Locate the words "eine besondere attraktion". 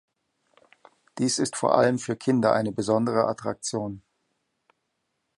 2.53-4.01